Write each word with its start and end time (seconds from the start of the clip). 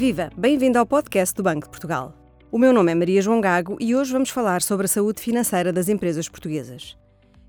Viva! 0.00 0.30
Bem-vindo 0.34 0.78
ao 0.78 0.86
podcast 0.86 1.36
do 1.36 1.42
Banco 1.42 1.66
de 1.66 1.68
Portugal. 1.68 2.14
O 2.50 2.58
meu 2.58 2.72
nome 2.72 2.90
é 2.90 2.94
Maria 2.94 3.20
João 3.20 3.38
Gago 3.38 3.76
e 3.78 3.94
hoje 3.94 4.10
vamos 4.10 4.30
falar 4.30 4.62
sobre 4.62 4.86
a 4.86 4.88
saúde 4.88 5.20
financeira 5.20 5.74
das 5.74 5.90
empresas 5.90 6.26
portuguesas. 6.26 6.96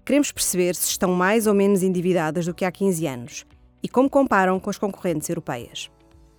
Queremos 0.03 0.33
perceber 0.33 0.75
se 0.75 0.89
estão 0.89 1.13
mais 1.13 1.47
ou 1.47 1.53
menos 1.53 1.81
endividadas 1.81 2.45
do 2.45 2.53
que 2.53 2.65
há 2.65 2.69
15 2.71 3.07
anos 3.07 3.45
e 3.81 3.87
como 3.87 4.09
comparam 4.09 4.59
com 4.59 4.69
as 4.69 4.77
concorrentes 4.77 5.29
europeias. 5.29 5.89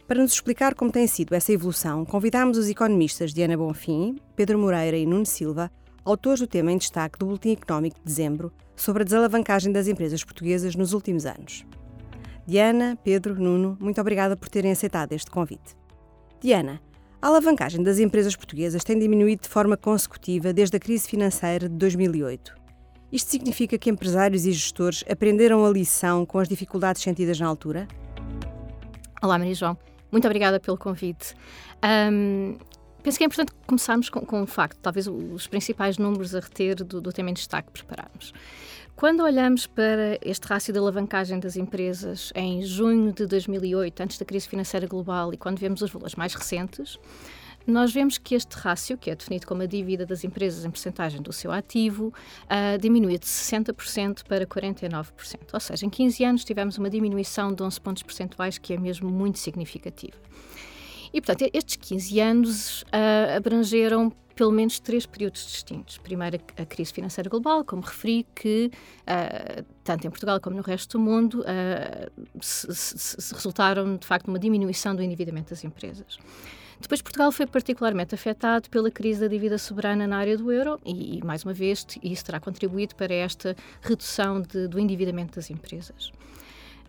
Para 0.07 0.21
nos 0.21 0.35
explicar 0.35 0.75
como 0.75 0.93
tem 0.93 1.07
sido 1.07 1.35
essa 1.35 1.51
evolução, 1.51 2.05
convidamos 2.05 2.59
os 2.59 2.69
economistas 2.69 3.33
Diana 3.33 3.57
Bonfim, 3.57 4.19
Pedro 4.37 4.59
Moreira 4.59 4.99
e 4.99 5.07
Nuno 5.07 5.25
Silva, 5.25 5.73
autores 6.05 6.41
do 6.41 6.47
tema 6.47 6.71
em 6.71 6.77
destaque 6.77 7.19
do 7.19 7.25
Boletim 7.25 7.53
Económico 7.53 7.97
de 7.97 8.05
dezembro 8.05 8.53
sobre 8.77 9.01
a 9.01 9.05
desalavancagem 9.07 9.73
das 9.73 9.89
empresas 9.89 10.23
portuguesas 10.23 10.77
nos 10.77 10.93
últimos 10.93 11.25
anos. 11.25 11.65
Diana, 12.47 12.99
Pedro, 13.03 13.35
Nuno, 13.41 13.79
muito 13.81 13.99
obrigada 13.99 14.37
por 14.37 14.51
terem 14.51 14.73
aceitado 14.73 15.15
este 15.15 15.31
convite. 15.31 15.81
Diana, 16.43 16.81
a 17.21 17.29
alavancagem 17.29 17.85
das 17.85 18.01
empresas 18.01 18.35
portuguesas 18.35 18.83
tem 18.83 18.99
diminuído 18.99 19.43
de 19.43 19.49
forma 19.49 19.77
consecutiva 19.77 20.53
desde 20.53 20.77
a 20.77 20.81
crise 20.81 21.09
financeira 21.09 21.69
de 21.69 21.77
2008. 21.77 22.53
Isto 23.13 23.31
significa 23.31 23.79
que 23.79 23.89
empresários 23.89 24.45
e 24.45 24.51
gestores 24.51 25.05
aprenderam 25.09 25.65
a 25.65 25.71
lição 25.71 26.27
com 26.27 26.41
as 26.41 26.49
dificuldades 26.49 27.01
sentidas 27.01 27.39
na 27.39 27.47
altura? 27.47 27.87
Olá, 29.23 29.39
Maria 29.39 29.55
João. 29.55 29.79
Muito 30.11 30.25
obrigada 30.27 30.59
pelo 30.59 30.77
convite. 30.77 31.33
Um, 32.13 32.59
penso 33.05 33.19
que 33.19 33.23
é 33.23 33.27
importante 33.29 33.53
começarmos 33.65 34.11
com, 34.11 34.23
com 34.23 34.43
um 34.43 34.47
facto, 34.47 34.81
talvez 34.81 35.07
os 35.07 35.47
principais 35.47 35.97
números 35.97 36.35
a 36.35 36.41
reter 36.41 36.75
do, 36.75 37.01
do 37.01 37.13
tema 37.13 37.31
em 37.31 37.35
destaque 37.35 37.69
que 37.69 37.85
prepararmos. 37.85 38.33
Quando 39.03 39.25
olhamos 39.25 39.67
para 39.67 40.17
este 40.23 40.47
rácio 40.47 40.73
de 40.73 40.79
alavancagem 40.79 41.41
das 41.41 41.57
empresas 41.57 42.33
em 42.37 42.63
junho 42.63 43.13
de 43.13 43.27
2008, 43.27 44.01
antes 44.01 44.17
da 44.17 44.25
crise 44.25 44.47
financeira 44.47 44.87
global, 44.87 45.35
e 45.35 45.37
quando 45.37 45.59
vemos 45.59 45.83
os 45.83 45.91
valores 45.91 46.15
mais 46.15 46.37
recentes, 46.37 47.01
nós 47.67 47.93
vemos 47.93 48.17
que 48.17 48.37
este 48.37 48.55
rácio, 48.55 48.97
que 48.97 49.11
é 49.11 49.17
definido 49.17 49.45
como 49.45 49.63
a 49.63 49.67
dívida 49.67 50.07
das 50.07 50.23
empresas 50.23 50.65
em 50.65 50.71
percentagem 50.71 51.21
do 51.21 51.33
seu 51.33 51.51
ativo, 51.51 52.15
uh, 52.45 52.79
diminui 52.79 53.19
de 53.19 53.27
60% 53.27 54.23
para 54.23 54.47
49%. 54.47 55.53
Ou 55.53 55.59
seja, 55.59 55.85
em 55.85 55.91
15 55.91 56.25
anos 56.25 56.45
tivemos 56.45 56.79
uma 56.79 56.89
diminuição 56.89 57.53
de 57.53 57.61
11 57.61 57.81
pontos 57.81 58.05
percentuais, 58.05 58.57
que 58.57 58.73
é 58.73 58.79
mesmo 58.79 59.11
muito 59.11 59.41
significativa. 59.41 60.17
E, 61.13 61.21
portanto, 61.21 61.51
estes 61.53 61.77
15 61.77 62.21
anos 62.21 62.83
uh, 62.83 63.37
abrangeram 63.37 64.13
pelo 64.35 64.51
menos 64.51 64.81
três 64.81 65.05
períodos 65.07 65.45
distintos. 65.47 65.99
Primeiro, 65.99 66.39
a 66.57 66.65
crise 66.65 66.93
financeira 66.93 67.29
global, 67.29 67.65
como 67.65 67.83
referi, 67.83 68.27
que 68.35 68.71
uh, 69.03 69.65
tanto 69.85 70.07
em 70.07 70.11
Portugal 70.11 70.41
como 70.41 70.57
no 70.57 70.63
resto 70.63 70.99
do 70.99 71.05
mundo 71.05 71.41
uh, 71.43 72.41
se, 72.41 72.75
se, 72.75 72.99
se 72.99 73.35
resultaram, 73.35 73.97
de 73.97 74.07
facto, 74.07 74.27
numa 74.29 74.39
diminuição 74.39 74.97
do 74.97 75.03
endividamento 75.03 75.51
das 75.51 75.63
empresas. 75.65 76.19
Depois, 76.81 77.01
Portugal 77.01 77.31
foi 77.31 77.47
particularmente 77.47 78.15
afetado 78.15 78.69
pela 78.69 78.91
crise 78.91 79.21
da 79.21 79.29
dívida 79.29 79.57
soberana 79.57 80.07
na 80.07 80.17
área 80.17 80.37
do 80.37 80.51
euro 80.51 80.81
e, 80.85 81.21
mais 81.25 81.45
uma 81.45 81.53
vez, 81.53 81.87
isso 82.03 82.25
terá 82.25 82.41
contribuído 82.41 82.97
para 82.97 83.15
esta 83.15 83.55
redução 83.81 84.41
de, 84.41 84.67
do 84.67 84.81
endividamento 84.81 85.37
das 85.37 85.49
empresas. 85.49 86.11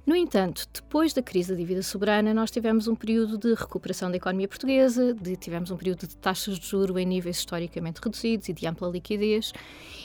No 0.05 0.17
entanto, 0.17 0.67
depois 0.73 1.13
da 1.13 1.21
crise 1.21 1.53
da 1.53 1.57
dívida 1.57 1.81
soberana, 1.81 2.33
nós 2.33 2.51
tivemos 2.51 2.89
um 2.89 2.95
período 2.95 3.37
de 3.37 3.53
recuperação 3.53 4.11
da 4.11 4.17
economia 4.17 4.49
portuguesa, 4.49 5.13
de, 5.13 5.37
tivemos 5.37 5.71
um 5.71 5.77
período 5.77 6.05
de 6.05 6.17
taxas 6.17 6.59
de 6.59 6.67
juro 6.67 6.99
em 6.99 7.05
níveis 7.05 7.37
historicamente 7.37 8.01
reduzidos 8.03 8.49
e 8.49 8.53
de 8.53 8.67
ampla 8.67 8.89
liquidez, 8.89 9.53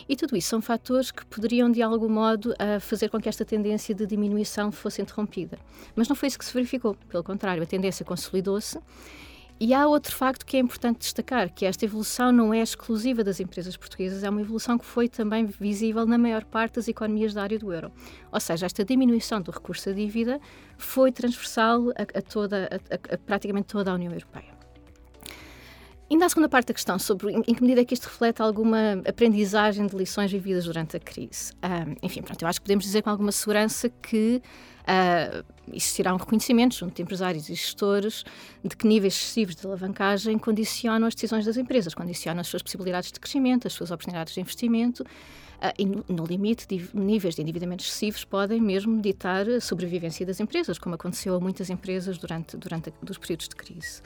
e 0.09 0.15
tudo 0.15 0.37
isso 0.37 0.51
são 0.51 0.63
fatores 0.63 1.11
que 1.11 1.27
poderiam, 1.27 1.69
de 1.69 1.83
algum 1.83 2.09
modo, 2.09 2.55
fazer 2.81 3.09
com 3.09 3.21
que 3.21 3.29
esta 3.29 3.45
tendência 3.45 3.93
de 3.93 4.07
diminuição 4.07 4.71
fosse 4.71 5.03
interrompida. 5.03 5.59
Mas 5.97 6.09
não 6.09 6.15
foi 6.15 6.29
isso 6.29 6.39
que 6.39 6.45
se 6.45 6.55
verificou, 6.55 6.95
pelo 7.09 7.25
contrário, 7.25 7.61
a 7.61 7.67
tendência 7.67 8.05
consolidou-se 8.05 8.79
e 9.61 9.75
há 9.75 9.87
outro 9.89 10.15
facto 10.15 10.47
que 10.47 10.57
é 10.57 10.61
importante 10.61 10.99
destacar, 10.99 11.53
que 11.53 11.67
esta 11.67 11.85
evolução 11.85 12.31
não 12.31 12.55
é 12.55 12.61
exclusiva 12.61 13.25
das 13.25 13.41
empresas 13.41 13.77
portuguesas, 13.77 14.23
é 14.23 14.31
uma 14.31 14.41
evolução 14.41 14.79
que 14.79 14.85
foi 14.85 15.09
também 15.09 15.47
visível 15.47 16.07
na 16.07 16.17
maior 16.17 16.45
parte 16.45 16.77
das 16.77 16.87
economias 16.87 17.35
da 17.35 17.43
área 17.43 17.59
do 17.59 17.73
euro. 17.73 17.91
Ou 18.31 18.39
seja, 18.39 18.67
esta 18.67 18.85
diminuição 18.85 19.41
do 19.41 19.51
recurso 19.51 19.91
à 19.91 19.93
dívida 19.93 20.41
foi 20.77 21.11
transversal 21.11 21.91
a, 21.91 22.19
a 22.19 22.23
toda, 22.23 22.69
a, 22.71 23.15
a, 23.15 23.19
praticamente 23.19 23.67
toda 23.67 23.91
a 23.91 23.95
União 23.95 24.13
Europeia. 24.13 24.58
Ainda 26.11 26.25
a 26.25 26.29
segunda 26.31 26.49
parte 26.49 26.69
da 26.69 26.75
questão, 26.75 26.99
sobre 26.99 27.33
em, 27.33 27.43
que 27.43 27.61
medida 27.61 27.83
é 27.83 27.85
que 27.85 27.93
isto 27.93 28.07
reflete 28.07 28.41
alguma 28.41 29.03
aprendizagem 29.07 29.87
de 29.87 29.95
lições 29.95 30.33
vividas 30.33 30.65
durante 30.65 30.97
a 30.97 31.01
crise. 31.01 31.53
Um, 31.63 31.97
enfim, 32.03 32.23
pronto, 32.23 32.41
eu 32.41 32.49
acho 32.49 32.59
que 32.61 32.65
podemos 32.65 32.85
dizer 32.85 33.03
com 33.03 33.11
alguma 33.11 33.31
segurança 33.31 33.91
que 33.91 34.41
uh, 34.85 35.45
existirá 35.71 36.15
um 36.15 36.17
reconhecimento 36.17 36.75
junto 36.75 36.95
de 36.95 37.03
empresários 37.03 37.51
e 37.51 37.55
gestores 37.55 38.25
de 38.65 38.75
que 38.75 38.87
níveis 38.87 39.17
excessivos 39.17 39.55
de 39.55 39.67
alavancagem 39.67 40.39
condicionam 40.39 41.07
as 41.07 41.15
decisões 41.15 41.45
das 41.45 41.59
empresas, 41.59 41.93
condicionam 41.95 42.41
as 42.41 42.47
suas 42.47 42.63
possibilidades 42.63 43.13
de 43.13 43.21
crescimento, 43.21 43.67
as 43.67 43.75
suas 43.75 43.91
oportunidades 43.91 44.33
de 44.33 44.41
investimento. 44.41 45.03
Uh, 45.03 45.75
e, 45.77 45.85
no, 45.85 46.05
no 46.09 46.25
limite, 46.25 46.67
níveis 46.95 47.35
de 47.35 47.43
endividamento 47.43 47.85
excessivos 47.85 48.25
podem 48.25 48.63
mesmo 48.63 48.99
ditar 49.03 49.47
a 49.47 49.61
sobrevivência 49.61 50.25
das 50.25 50.41
empresas, 50.41 50.79
como 50.79 50.95
aconteceu 50.95 51.35
a 51.35 51.41
muitas 51.41 51.69
empresas 51.69 52.17
durante, 52.17 52.57
durante 52.57 52.95
os 53.11 53.19
períodos 53.19 53.47
de 53.47 53.57
crise. 53.57 54.01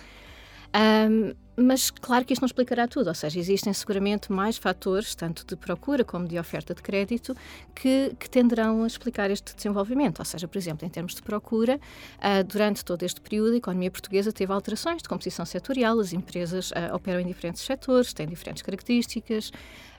Um, 0.75 1.35
mas 1.55 1.91
claro 1.91 2.25
que 2.25 2.33
isto 2.33 2.41
não 2.41 2.47
explicará 2.47 2.89
tudo, 2.89 3.09
ou 3.09 3.15
seja, 3.15 3.39
existem 3.39 3.73
seguramente 3.75 4.33
mais 4.33 4.57
fatores, 4.57 5.15
tanto 5.15 5.45
de 5.47 5.55
procura 5.55 6.03
como 6.03 6.27
de 6.27 6.39
oferta 6.39 6.75
de 6.75 6.81
crédito, 6.81 7.37
que, 7.75 8.17
que 8.19 8.29
tenderão 8.31 8.83
a 8.83 8.87
explicar 8.87 9.31
este 9.31 9.55
desenvolvimento. 9.55 10.21
Ou 10.21 10.25
seja, 10.25 10.49
por 10.49 10.57
exemplo, 10.57 10.87
em 10.87 10.91
termos 10.91 11.15
de 11.15 11.23
procura, 11.23 11.77
uh, 11.77 12.45
durante 12.45 12.83
todo 12.83 13.03
este 13.03 13.21
período, 13.21 13.53
a 13.53 13.57
economia 13.59 13.91
portuguesa 13.91 14.33
teve 14.33 14.51
alterações 14.51 15.03
de 15.03 15.09
composição 15.09 15.45
setorial, 15.45 16.01
as 16.01 16.15
empresas 16.15 16.71
uh, 16.71 16.95
operam 16.95 17.21
em 17.21 17.27
diferentes 17.27 17.63
setores, 17.63 18.15
têm 18.15 18.27
diferentes 18.27 18.63
características, 18.63 19.53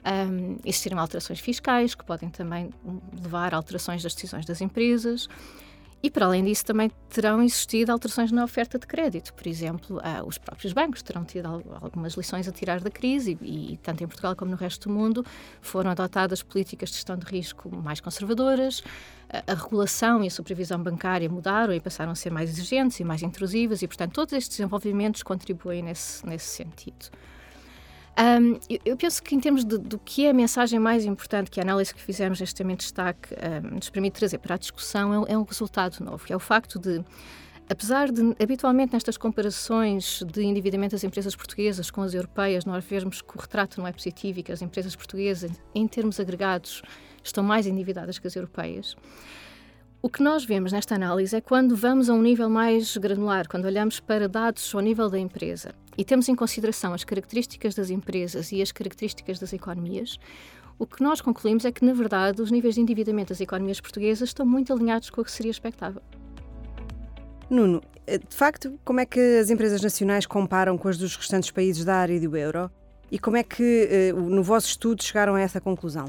um, 0.04 0.58
existiram 0.64 0.98
alterações 0.98 1.38
fiscais 1.38 1.94
que 1.94 2.04
podem 2.04 2.30
também 2.30 2.70
levar 3.22 3.54
a 3.54 3.56
alterações 3.56 4.02
das 4.02 4.12
decisões 4.14 4.44
das 4.44 4.60
empresas. 4.60 5.28
E, 6.04 6.10
para 6.10 6.26
além 6.26 6.44
disso, 6.44 6.66
também 6.66 6.90
terão 7.08 7.42
existido 7.42 7.90
alterações 7.90 8.30
na 8.30 8.44
oferta 8.44 8.78
de 8.78 8.86
crédito. 8.86 9.32
Por 9.32 9.46
exemplo, 9.46 9.98
ah, 10.04 10.22
os 10.22 10.36
próprios 10.36 10.74
bancos 10.74 11.00
terão 11.00 11.24
tido 11.24 11.46
algumas 11.80 12.12
lições 12.12 12.46
a 12.46 12.52
tirar 12.52 12.78
da 12.80 12.90
crise 12.90 13.38
e, 13.40 13.72
e, 13.72 13.76
tanto 13.78 14.04
em 14.04 14.06
Portugal 14.06 14.36
como 14.36 14.50
no 14.50 14.56
resto 14.58 14.90
do 14.90 14.94
mundo, 14.94 15.24
foram 15.62 15.90
adotadas 15.90 16.42
políticas 16.42 16.90
de 16.90 16.96
gestão 16.96 17.16
de 17.16 17.24
risco 17.24 17.74
mais 17.74 18.00
conservadoras. 18.00 18.84
A, 19.30 19.52
a 19.52 19.54
regulação 19.54 20.22
e 20.22 20.26
a 20.26 20.30
supervisão 20.30 20.78
bancária 20.78 21.26
mudaram 21.26 21.72
e 21.72 21.80
passaram 21.80 22.12
a 22.12 22.14
ser 22.14 22.28
mais 22.28 22.50
exigentes 22.50 23.00
e 23.00 23.04
mais 23.04 23.22
intrusivas 23.22 23.80
e, 23.80 23.88
portanto, 23.88 24.12
todos 24.12 24.34
estes 24.34 24.58
desenvolvimentos 24.58 25.22
contribuem 25.22 25.82
nesse, 25.82 26.26
nesse 26.26 26.48
sentido. 26.48 27.08
Um, 28.16 28.60
eu, 28.70 28.78
eu, 28.84 28.96
penso 28.96 29.20
que, 29.22 29.34
em 29.34 29.40
termos 29.40 29.64
de, 29.64 29.76
do 29.76 29.98
que 29.98 30.26
é 30.26 30.30
a 30.30 30.34
mensagem 30.34 30.78
mais 30.78 31.04
importante 31.04 31.50
que 31.50 31.58
a 31.58 31.64
análise 31.64 31.92
que 31.92 32.00
fizemos 32.00 32.38
neste 32.38 32.62
momento 32.62 32.80
de 32.80 32.84
destaque 32.84 33.34
um, 33.34 33.74
nos 33.74 33.90
permite 33.90 34.14
trazer 34.14 34.38
para 34.38 34.54
a 34.54 34.58
discussão, 34.58 35.24
é, 35.24 35.32
é 35.32 35.38
um 35.38 35.42
resultado 35.42 36.02
novo, 36.04 36.24
que 36.24 36.32
é 36.32 36.36
o 36.36 36.40
facto 36.40 36.78
de 36.78 37.04
Apesar 37.66 38.12
de, 38.12 38.20
habitualmente, 38.38 38.92
nestas 38.92 39.16
comparações 39.16 40.22
de 40.30 40.42
endividamento 40.42 40.92
das 40.92 41.02
empresas 41.02 41.34
portuguesas 41.34 41.90
com 41.90 42.02
as 42.02 42.12
europeias, 42.12 42.66
nós 42.66 42.84
vermos 42.84 43.22
que 43.22 43.38
o 43.38 43.40
retrato 43.40 43.80
não 43.80 43.86
é 43.86 43.92
positivo 43.92 44.40
e 44.40 44.42
que 44.42 44.52
as 44.52 44.60
empresas 44.60 44.94
portuguesas, 44.94 45.50
em 45.74 45.88
termos 45.88 46.20
agregados, 46.20 46.82
estão 47.22 47.42
mais 47.42 47.66
endividadas 47.66 48.18
que 48.18 48.26
as 48.26 48.36
europeias, 48.36 48.94
o 50.02 50.10
que 50.10 50.22
nós 50.22 50.44
vemos 50.44 50.70
nesta 50.70 50.94
análise 50.94 51.34
é 51.34 51.40
quando 51.40 51.74
vamos 51.74 52.10
a 52.10 52.12
um 52.12 52.20
nível 52.20 52.50
mais 52.50 52.94
granular, 52.98 53.48
quando 53.48 53.64
olhamos 53.64 53.98
para 53.98 54.28
dados 54.28 54.74
ao 54.74 54.82
nível 54.82 55.08
da 55.08 55.18
empresa 55.18 55.74
e 55.96 56.04
temos 56.04 56.28
em 56.28 56.34
consideração 56.34 56.92
as 56.92 57.04
características 57.04 57.74
das 57.74 57.90
empresas 57.90 58.52
e 58.52 58.60
as 58.60 58.72
características 58.72 59.38
das 59.38 59.52
economias, 59.52 60.18
o 60.78 60.86
que 60.86 61.02
nós 61.02 61.20
concluímos 61.20 61.64
é 61.64 61.70
que, 61.70 61.84
na 61.84 61.92
verdade, 61.92 62.42
os 62.42 62.50
níveis 62.50 62.74
de 62.74 62.80
endividamento 62.80 63.28
das 63.28 63.40
economias 63.40 63.80
portuguesas 63.80 64.30
estão 64.30 64.44
muito 64.44 64.72
alinhados 64.72 65.08
com 65.08 65.20
o 65.20 65.24
que 65.24 65.30
seria 65.30 65.50
expectável. 65.50 66.02
Nuno, 67.48 67.80
eh, 68.06 68.18
de 68.18 68.34
facto, 68.34 68.78
como 68.84 69.00
é 69.00 69.06
que 69.06 69.20
as 69.38 69.50
empresas 69.50 69.80
nacionais 69.80 70.26
comparam 70.26 70.76
com 70.76 70.88
as 70.88 70.98
dos 70.98 71.14
restantes 71.16 71.50
países 71.50 71.84
da 71.84 71.96
área 71.96 72.18
do 72.20 72.36
euro? 72.36 72.70
E 73.10 73.18
como 73.18 73.36
é 73.36 73.44
que, 73.44 73.88
eh, 73.90 74.12
no 74.12 74.42
vosso 74.42 74.66
estudo, 74.66 75.02
chegaram 75.02 75.36
a 75.36 75.40
essa 75.40 75.60
conclusão? 75.60 76.06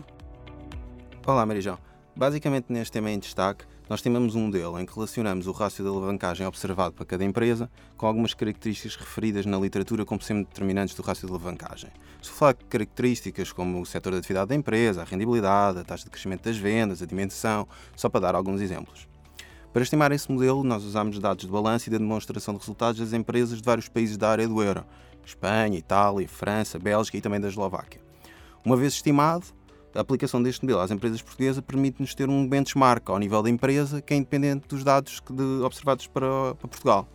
Olá, 1.27 1.45
Marijão. 1.45 1.77
Basicamente, 2.15 2.65
neste 2.69 2.94
tema 2.94 3.12
em 3.12 3.19
destaque, 3.19 3.65
nós 3.89 4.01
temos 4.01 4.35
um 4.35 4.45
modelo 4.45 4.79
em 4.79 4.85
que 4.85 4.93
relacionamos 4.93 5.45
o 5.45 5.51
rácio 5.51 5.83
de 5.83 5.89
alavancagem 5.89 6.45
observado 6.47 6.93
para 6.93 7.05
cada 7.05 7.23
empresa 7.23 7.69
com 7.95 8.07
algumas 8.07 8.33
características 8.33 8.95
referidas 8.95 9.45
na 9.45 9.57
literatura 9.57 10.03
como 10.03 10.21
sendo 10.21 10.45
determinantes 10.45 10.95
do 10.95 11.03
rácio 11.03 11.27
de 11.27 11.33
alavancagem. 11.33 11.91
Se 12.21 12.31
falar 12.31 12.53
de 12.53 12.65
características 12.65 13.51
como 13.51 13.81
o 13.81 13.85
setor 13.85 14.13
de 14.13 14.19
atividade 14.19 14.49
da 14.49 14.55
empresa, 14.55 15.01
a 15.01 15.05
rendibilidade, 15.05 15.79
a 15.79 15.83
taxa 15.83 16.05
de 16.05 16.09
crescimento 16.09 16.43
das 16.43 16.57
vendas, 16.57 17.01
a 17.01 17.05
dimensão, 17.05 17.67
só 17.95 18.09
para 18.09 18.21
dar 18.21 18.35
alguns 18.35 18.59
exemplos. 18.59 19.07
Para 19.71 19.83
estimar 19.83 20.11
esse 20.11 20.31
modelo, 20.31 20.63
nós 20.63 20.83
usamos 20.83 21.19
dados 21.19 21.45
de 21.45 21.51
balanço 21.51 21.89
e 21.89 21.91
de 21.91 21.99
demonstração 21.99 22.53
de 22.53 22.61
resultados 22.61 22.99
das 22.99 23.13
empresas 23.13 23.59
de 23.59 23.63
vários 23.63 23.89
países 23.89 24.17
da 24.17 24.29
área 24.29 24.47
do 24.47 24.63
euro, 24.63 24.85
Espanha, 25.25 25.77
Itália, 25.77 26.27
França, 26.27 26.79
Bélgica 26.79 27.17
e 27.17 27.21
também 27.21 27.39
da 27.39 27.49
Eslováquia. 27.49 27.99
Uma 28.63 28.77
vez 28.77 28.93
estimado, 28.93 29.45
a 29.95 30.01
aplicação 30.01 30.44
deste 30.44 30.63
modelo 30.63 30.81
às 30.81 30.92
empresas 30.92 31.21
portuguesas 31.21 31.63
permite-nos 31.65 32.13
ter 32.13 32.30
um 32.30 32.47
benchmark 32.47 33.09
ao 33.09 33.18
nível 33.18 33.42
da 33.42 33.50
empresa 33.50 34.01
que 34.01 34.13
é 34.13 34.18
independente 34.18 34.68
dos 34.68 34.83
dados 34.83 35.21
de, 35.30 35.44
observados 35.63 36.06
para, 36.07 36.53
para, 36.56 36.68
Portugal. 36.68 37.07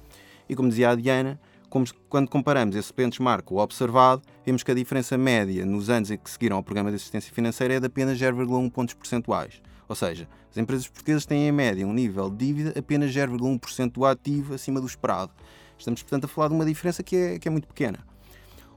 E 0.49 0.57
como 0.57 0.69
dizia 0.69 0.91
a 0.91 0.95
Diana, 0.95 1.39
como, 1.69 1.85
quando 2.09 2.29
comparamos 2.29 2.75
esse 2.75 2.93
benchmark 2.93 3.45
com 3.45 3.57
o 3.57 3.59
observado, 3.59 4.23
vemos 4.45 4.63
que 4.63 4.71
a 4.71 4.75
diferença 4.75 5.17
média 5.17 5.65
nos 5.65 5.91
anos 5.91 6.11
em 6.11 6.17
que 6.17 6.31
seguiram 6.31 6.57
ao 6.57 6.63
programa 6.63 6.91
de 6.91 6.97
assistência 6.97 7.33
financeira 7.33 7.75
é 7.75 7.81
de 7.81 7.87
apenas 7.87 8.19
0,1 8.19 8.71
pontos 8.71 8.95
percentuais. 8.95 9.61
Ou 9.89 9.95
seja, 9.95 10.29
as 10.51 10.57
empresas 10.57 10.89
portuguesas 10.89 11.27
têm 11.27 11.49
em 11.49 11.53
média 11.53 11.87
um 11.87 11.93
nível 11.93 12.31
de 12.31 12.47
dívida 12.47 12.79
apenas 12.79 13.13
0,1% 13.13 13.93
do 13.93 14.05
ativo 14.07 14.55
acima 14.55 14.81
do 14.81 14.87
esperado. 14.87 15.33
Estamos, 15.79 16.03
portanto, 16.03 16.25
a 16.25 16.29
falar 16.29 16.49
de 16.49 16.55
uma 16.55 16.65
diferença 16.65 17.03
que 17.03 17.17
é, 17.17 17.39
que 17.39 17.47
é 17.47 17.51
muito 17.51 17.69
pequena. 17.69 18.10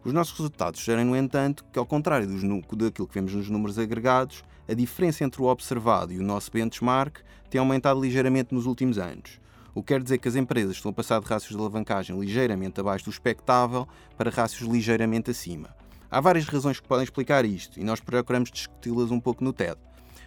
Os 0.05 0.11
nossos 0.11 0.37
resultados 0.37 0.79
sugerem, 0.79 1.05
no 1.05 1.15
entanto, 1.15 1.63
que, 1.71 1.79
ao 1.79 1.85
contrário 1.85 2.27
dos, 2.27 2.41
daquilo 2.41 3.07
que 3.07 3.13
vemos 3.13 3.33
nos 3.33 3.49
números 3.49 3.79
agregados, 3.79 4.43
a 4.67 4.73
diferença 4.73 5.23
entre 5.23 5.41
o 5.41 5.45
observado 5.45 6.11
e 6.11 6.19
o 6.19 6.23
nosso 6.23 6.51
benchmark 6.51 7.19
tem 7.49 7.59
aumentado 7.59 8.01
ligeiramente 8.01 8.53
nos 8.53 8.65
últimos 8.65 8.97
anos 8.97 9.43
o 9.75 9.81
que 9.81 9.93
quer 9.93 10.03
dizer 10.03 10.19
que 10.19 10.27
as 10.27 10.35
empresas 10.35 10.75
estão 10.75 10.91
a 10.91 10.93
passar 10.93 11.19
de 11.19 11.27
rácios 11.27 11.51
de 11.51 11.57
alavancagem 11.57 12.19
ligeiramente 12.19 12.79
abaixo 12.79 13.05
do 13.05 13.11
expectável 13.11 13.87
para 14.17 14.29
rácios 14.29 14.69
ligeiramente 14.69 15.31
acima. 15.31 15.75
Há 16.11 16.21
várias 16.21 16.45
razões 16.45 16.79
que 16.79 16.87
podem 16.87 17.03
explicar 17.03 17.43
isto 17.43 17.79
e 17.79 17.83
nós 17.83 17.99
procuramos 17.99 18.51
discuti-las 18.51 19.09
um 19.09 19.19
pouco 19.19 19.43
no 19.43 19.51
TED, 19.51 19.77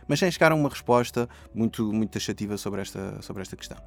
mas 0.08 0.19
sem 0.19 0.31
chegar 0.31 0.50
a 0.50 0.55
uma 0.55 0.69
resposta 0.69 1.28
muito, 1.55 1.93
muito 1.93 2.11
taxativa 2.11 2.56
sobre 2.56 2.81
esta, 2.81 3.23
sobre 3.23 3.43
esta 3.43 3.56
questão. 3.56 3.78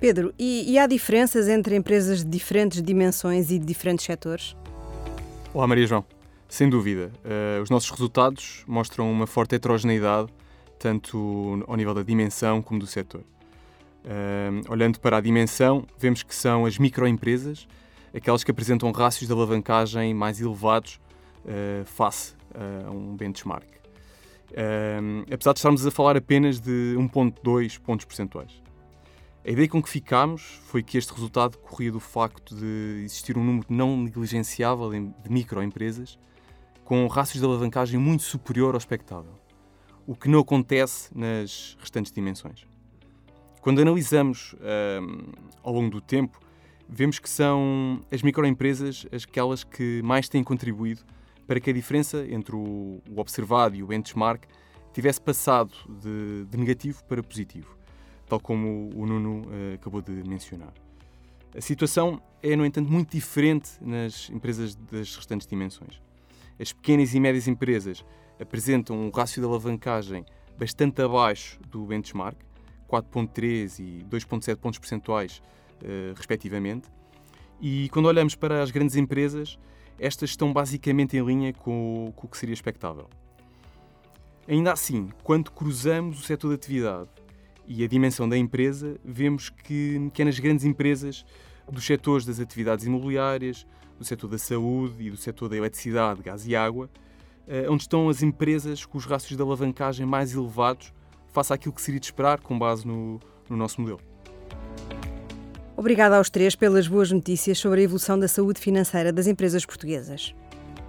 Pedro, 0.00 0.32
e, 0.38 0.70
e 0.70 0.78
há 0.78 0.86
diferenças 0.86 1.48
entre 1.48 1.74
empresas 1.74 2.22
de 2.22 2.30
diferentes 2.30 2.80
dimensões 2.80 3.50
e 3.50 3.58
de 3.58 3.66
diferentes 3.66 4.06
setores? 4.06 4.56
Olá, 5.52 5.66
Maria 5.66 5.86
João. 5.88 6.04
Sem 6.48 6.70
dúvida. 6.70 7.10
Uh, 7.24 7.60
os 7.62 7.68
nossos 7.68 7.90
resultados 7.90 8.62
mostram 8.66 9.10
uma 9.10 9.26
forte 9.26 9.56
heterogeneidade, 9.56 10.28
tanto 10.78 11.64
ao 11.66 11.76
nível 11.76 11.94
da 11.94 12.04
dimensão 12.04 12.62
como 12.62 12.78
do 12.78 12.86
setor. 12.86 13.22
Uh, 14.04 14.70
olhando 14.72 15.00
para 15.00 15.16
a 15.16 15.20
dimensão, 15.20 15.84
vemos 15.98 16.22
que 16.22 16.34
são 16.34 16.64
as 16.64 16.78
microempresas, 16.78 17.66
aquelas 18.14 18.44
que 18.44 18.52
apresentam 18.52 18.92
rácios 18.92 19.26
de 19.26 19.32
alavancagem 19.32 20.14
mais 20.14 20.40
elevados 20.40 21.00
uh, 21.44 21.84
face 21.84 22.34
a 22.86 22.90
um 22.90 23.14
benchmark. 23.16 23.66
Apesar 25.30 25.52
de 25.52 25.58
estarmos 25.58 25.86
a 25.86 25.90
falar 25.90 26.16
apenas 26.16 26.58
de 26.58 26.94
1,2 26.96 27.78
pontos 27.78 28.06
percentuais. 28.06 28.67
A 29.44 29.50
ideia 29.50 29.68
com 29.68 29.82
que 29.82 29.88
ficámos 29.88 30.42
foi 30.64 30.82
que 30.82 30.98
este 30.98 31.12
resultado 31.12 31.56
corria 31.58 31.92
do 31.92 32.00
facto 32.00 32.54
de 32.54 33.02
existir 33.04 33.38
um 33.38 33.44
número 33.44 33.66
não 33.68 33.96
negligenciável 33.96 34.90
de 34.90 35.30
microempresas 35.30 36.18
com 36.84 37.06
rácios 37.06 37.40
de 37.40 37.46
alavancagem 37.46 38.00
muito 38.00 38.22
superior 38.22 38.74
ao 38.74 38.78
expectável, 38.78 39.32
o 40.06 40.14
que 40.14 40.28
não 40.28 40.40
acontece 40.40 41.16
nas 41.16 41.76
restantes 41.80 42.10
dimensões. 42.10 42.66
Quando 43.60 43.80
analisamos 43.80 44.54
um, 45.02 45.32
ao 45.62 45.72
longo 45.72 45.90
do 45.90 46.00
tempo, 46.00 46.40
vemos 46.88 47.18
que 47.18 47.28
são 47.28 48.00
as 48.10 48.22
microempresas 48.22 49.06
aquelas 49.12 49.62
que 49.64 50.00
mais 50.02 50.28
têm 50.28 50.42
contribuído 50.42 51.02
para 51.46 51.60
que 51.60 51.70
a 51.70 51.72
diferença 51.72 52.26
entre 52.30 52.56
o, 52.56 53.02
observado 53.16 53.76
e 53.76 53.82
o 53.82 53.86
benchmark 53.86 54.44
tivesse 54.92 55.20
passado 55.20 55.72
de, 55.88 56.46
de 56.46 56.56
negativo 56.56 57.04
para 57.04 57.22
positivo, 57.22 57.76
tal 58.28 58.38
como 58.40 58.90
o 58.94 59.06
Nuno 59.06 59.42
uh, 59.46 59.74
acabou 59.74 60.02
de 60.02 60.12
mencionar. 60.28 60.72
A 61.56 61.60
situação 61.60 62.20
é, 62.42 62.54
no 62.54 62.64
entanto, 62.64 62.90
muito 62.90 63.10
diferente 63.10 63.70
nas 63.80 64.30
empresas 64.30 64.74
das 64.74 65.16
restantes 65.16 65.46
dimensões. 65.46 66.00
As 66.58 66.72
pequenas 66.72 67.14
e 67.14 67.20
médias 67.20 67.48
empresas 67.48 68.04
apresentam 68.40 68.96
um 68.96 69.10
rácio 69.10 69.40
de 69.40 69.48
alavancagem 69.48 70.24
bastante 70.58 71.00
abaixo 71.02 71.58
do 71.70 71.84
benchmark, 71.86 72.36
4,3 72.88 73.80
e 73.80 74.04
2,7 74.04 74.56
pontos 74.56 74.78
percentuais, 74.78 75.42
uh, 75.82 76.14
respectivamente. 76.16 76.88
E 77.60 77.88
quando 77.90 78.06
olhamos 78.06 78.34
para 78.34 78.62
as 78.62 78.70
grandes 78.70 78.96
empresas, 78.96 79.58
estas 79.98 80.30
estão 80.30 80.52
basicamente 80.52 81.16
em 81.16 81.24
linha 81.24 81.52
com, 81.52 82.12
com 82.14 82.26
o 82.26 82.30
que 82.30 82.36
seria 82.36 82.52
expectável. 82.52 83.08
Ainda 84.46 84.72
assim, 84.72 85.10
quando 85.22 85.50
cruzamos 85.50 86.20
o 86.20 86.22
setor 86.22 86.48
de 86.48 86.54
atividade 86.54 87.08
e 87.68 87.84
a 87.84 87.86
dimensão 87.86 88.26
da 88.26 88.36
empresa, 88.36 88.96
vemos 89.04 89.50
que, 89.50 90.10
que 90.14 90.22
é 90.22 90.24
nas 90.24 90.38
grandes 90.38 90.64
empresas 90.64 91.24
dos 91.70 91.84
setores 91.84 92.24
das 92.24 92.40
atividades 92.40 92.86
imobiliárias, 92.86 93.66
do 93.98 94.04
setor 94.04 94.28
da 94.28 94.38
saúde 94.38 95.06
e 95.06 95.10
do 95.10 95.18
setor 95.18 95.50
da 95.50 95.56
eletricidade, 95.56 96.22
gás 96.22 96.46
e 96.46 96.56
água, 96.56 96.88
uh, 97.46 97.70
onde 97.70 97.82
estão 97.82 98.08
as 98.08 98.22
empresas 98.22 98.86
com 98.86 98.96
os 98.96 99.04
rácios 99.04 99.36
de 99.36 99.42
alavancagem 99.42 100.06
mais 100.06 100.32
elevados 100.32 100.94
face 101.26 101.52
àquilo 101.52 101.74
que 101.74 101.82
seria 101.82 102.00
de 102.00 102.06
esperar 102.06 102.40
com 102.40 102.58
base 102.58 102.86
no, 102.86 103.20
no 103.50 103.56
nosso 103.56 103.82
modelo. 103.82 104.00
Obrigada 105.76 106.16
aos 106.16 106.30
três 106.30 106.56
pelas 106.56 106.88
boas 106.88 107.12
notícias 107.12 107.58
sobre 107.58 107.82
a 107.82 107.84
evolução 107.84 108.18
da 108.18 108.26
saúde 108.26 108.60
financeira 108.60 109.12
das 109.12 109.26
empresas 109.26 109.66
portuguesas. 109.66 110.34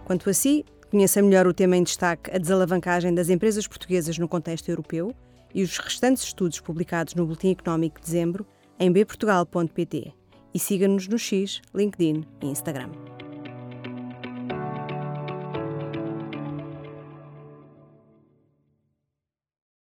Quanto 0.05 0.29
a 0.29 0.33
si, 0.33 0.65
conheça 0.89 1.21
melhor 1.21 1.45
o 1.45 1.53
tema 1.53 1.75
em 1.75 1.83
destaque, 1.83 2.31
a 2.33 2.37
desalavancagem 2.37 3.13
das 3.13 3.29
empresas 3.29 3.67
portuguesas 3.67 4.17
no 4.17 4.29
contexto 4.29 4.69
europeu 4.69 5.13
e 5.53 5.63
os 5.63 5.77
restantes 5.77 6.23
estudos 6.23 6.59
publicados 6.59 7.15
no 7.15 7.25
Boletim 7.25 7.51
Económico 7.51 7.99
de 7.99 8.05
dezembro 8.05 8.45
em 8.79 8.91
bportugal.pt 8.91 10.13
e 10.53 10.59
siga-nos 10.59 11.07
no 11.07 11.17
X, 11.17 11.61
LinkedIn 11.73 12.23
e 12.41 12.47
Instagram. 12.47 12.89